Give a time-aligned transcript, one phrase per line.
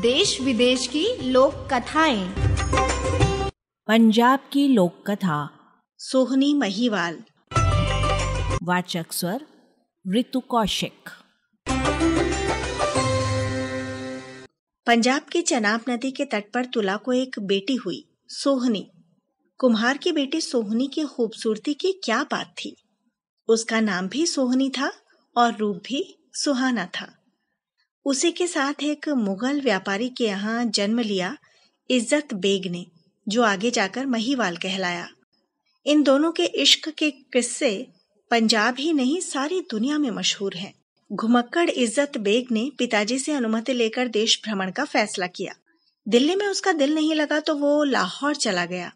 [0.00, 2.34] देश विदेश की लोक कथाएँ
[3.88, 5.50] पंजाब की लोक कथा
[5.98, 7.22] सोहनी महिवाल।
[8.62, 9.46] वाचक स्वर
[10.14, 11.08] ऋतु कौशिक।
[14.86, 18.90] पंजाब के चनाब नदी के तट पर तुला को एक बेटी हुई सोहनी।
[19.58, 22.76] कुम्हार की बेटी सोहनी की खूबसूरती की क्या बात थी।
[23.48, 24.92] उसका नाम भी सोहनी था
[25.36, 27.14] और रूप भी सुहाना था।
[28.08, 31.36] उसी के साथ एक मुगल व्यापारी के यहाँ जन्म लिया
[31.90, 32.84] इज़्ज़त बेग ने,
[33.26, 35.08] जो आगे जाकर महिवाल कहलाया।
[35.86, 37.70] इन दोनों के इश्क के किस्से
[38.30, 40.72] पंजाब ही नहीं, सारी दुनिया में मशहूर हैं।
[41.10, 45.54] घुमक्कड़ इज़्ज़त बेग ने पिताजी से अनुमति लेकर देश भ्रमण का फैसला किया।
[46.06, 48.92] दिल्ली में उसका दिल नहीं लगा तो वो लाहौर चला गया।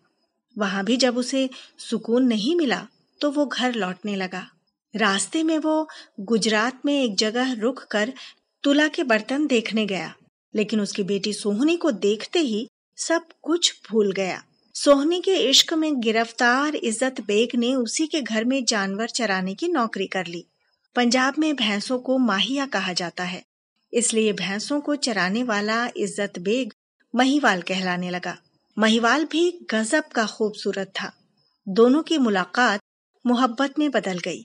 [0.57, 1.49] वहाँ भी जब उसे
[1.81, 2.87] सुकून नहीं मिला
[3.21, 4.47] तो वो घर लौटने लगा।
[4.95, 5.89] रास्ते में वो
[6.23, 8.13] गुजरात में एक जगह रुक कर
[8.65, 10.13] तुला के बर्तन देखने गया,
[10.55, 12.67] लेकिन उसकी बेटी सोहनी को देखते ही
[12.99, 14.43] सब कुछ भूल गया।
[14.75, 19.69] सोहनी के इश्क में गिरफ़्तार इज़्ज़त बेग ने उसी के घर में जानवर चराने की
[19.69, 20.45] नौकरी कर ली।
[20.97, 23.43] पंजाब में भैंसों को माहिया कहा जाता है,
[23.93, 26.73] इसलिए भैंसों को चराने वाला इज़्ज़त बेग
[27.15, 28.37] महिवाल कहलाने लगा।
[28.77, 31.13] महिवाल भी गजब का खूबसूरत था।
[31.67, 32.81] दोनों की मुलाकात
[33.25, 34.45] मोहब्बत में बदल गई।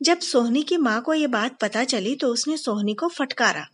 [0.00, 3.66] जब सोहनी की माँ को ये बात पता चली तो उसने सोहनी को फटकारा।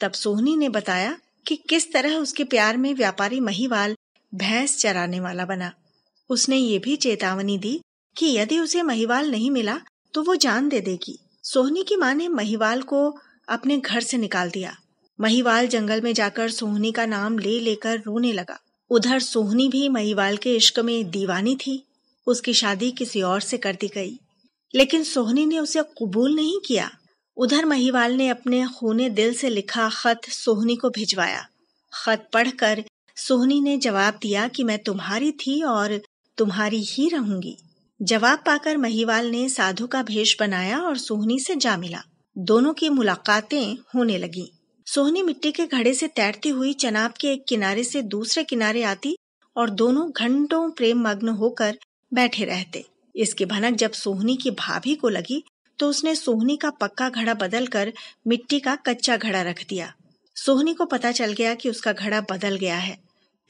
[0.00, 3.94] तब सोहनी ने बताया कि किस तरह उसके प्यार में व्यापारी महिवाल
[4.32, 5.72] भैंस चराने वाला बना।
[6.30, 7.80] उसने ये भी चेतावनी दी
[8.16, 9.80] कि यदि उसे महिवाल नहीं मिला
[10.14, 13.08] तो वो जान दे देगी। सोहनी की माँ ने महिवाल को
[13.48, 14.76] अपने घर से निकाल दिया।
[15.18, 18.58] महिवाल जंगल में जाकर सोहनी का नाम ले लेकर रोने लगा।
[18.90, 21.82] उधर सोहनी भी महिवाल के इश्क में दीवानी थी।
[22.26, 24.18] उसकी शादी किसी और से कर दी गई।
[24.74, 26.90] लेकिन सोहनी ने उसे कबूल नहीं किया।
[27.36, 31.46] उधर महिवाल ने अपने खूने दिल से लिखा खत सोहनी को भिजवाया।
[31.92, 32.84] खत पढ़कर
[33.16, 36.00] सोहनी ने जवाब दिया कि मैं तुम्हारी थी और
[36.38, 37.56] तुम्हारी ही रहूँगी।
[38.02, 42.02] जवाब पाकर महिवाल ने साधु का भेष बनाया और सोहनी से जा मिला।
[42.38, 44.52] दोनों की मुलाकातें होने लगी।
[44.86, 49.16] सोहनी मिट्टी के घड़े से तैरती हुई चनाब के एक किनारे से दूसरे किनारे आती
[49.56, 51.78] और दोनों घंटों प्रेम मग्न होकर
[52.14, 55.42] बैठे रहते। इसकी भनक जब सोहनी की भाभी को लगी
[55.78, 57.92] तो उसने सोहनी का पक्का घड़ा बदलकर
[58.26, 59.92] मिट्टी का कच्चा घड़ा रख दिया।
[60.36, 62.96] सोहनी को पता चल गया कि उसका घड़ा बदल गया है।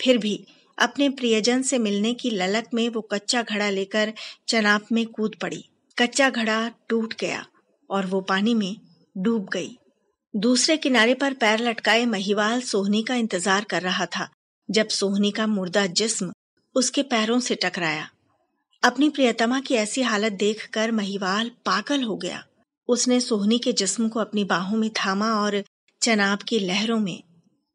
[0.00, 0.38] फिर भी
[0.78, 4.12] अपने प्रियजन से मिलने की ललक में वो कच्चा घड़ा लेकर
[4.48, 5.64] चनाब में कूद पड़ी।
[5.98, 7.44] कच्चा घड़ा टूट गया
[7.90, 8.76] और वो पानी में
[9.16, 9.76] डूब गई।
[10.34, 14.28] दूसरे किनारे पर पैर लटकाए महिवाल सोहनी का इंतज़ार कर रहा था,
[14.68, 16.32] जब सोहनी का मुर्दा जिस्म
[16.74, 18.08] उसके पैरों से टकराया।
[18.84, 22.44] अपनी प्रियतमा की ऐसी हालत देखकर महिवाल पागल हो गया।
[22.88, 25.64] उसने सोहनी के जिस्म को अपनी बाहों में थामा और
[26.02, 27.22] चनाब की लहरों में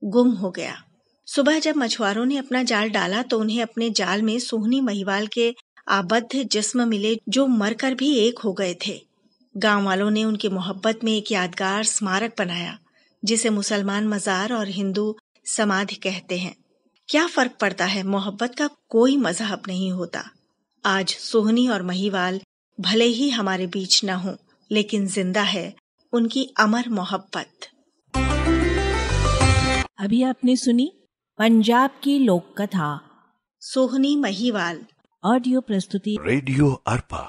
[0.03, 0.84] गुम हो गया।
[1.28, 5.56] सुबह जब मछुआरों ने अपना जाल डाला तो उन्हें अपने जाल में सोहनी महिवाल के
[5.88, 9.02] आबद्ध जिस्म मिले जो मरकर भी एक हो गए थे।
[9.58, 12.80] गाँव वालों ने उनकी मोहब्बत में एक यादगार स्मारक बनाया,
[13.25, 16.56] जिसे मुसलमान मजार और हिंदू समाधि कहते हैं।
[17.09, 18.03] क्या फ़र्क पड़ता है?
[18.03, 20.30] मोहब्बत का कोई मज़हब नहीं होता।
[20.85, 22.40] आज सोहनी और महीवाल
[22.79, 24.35] भले ही हमारे बीच न हो
[24.72, 25.73] लेकिन ज़िंदा है
[26.13, 27.67] उनकी अमर मोहब्बत।
[30.00, 30.91] अभी आपने सुनी
[31.39, 32.89] पंजाब की लोक कथा
[33.62, 34.79] सोहनी महीवाल।
[35.23, 37.23] ऑडियो प्रस्तुति। रेडियो अर्पा।